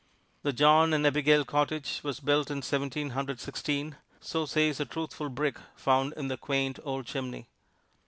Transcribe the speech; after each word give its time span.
The 0.41 0.51
John 0.51 0.93
and 0.95 1.05
Abigail 1.05 1.45
cottage 1.45 1.99
was 2.01 2.19
built 2.19 2.49
in 2.49 2.63
Seventeen 2.63 3.11
Hundred 3.11 3.39
Sixteen, 3.39 3.97
so 4.19 4.47
says 4.47 4.79
a 4.79 4.85
truthful 4.85 5.29
brick 5.29 5.57
found 5.75 6.13
in 6.17 6.27
the 6.27 6.37
quaint 6.37 6.79
old 6.83 7.05
chimney. 7.05 7.45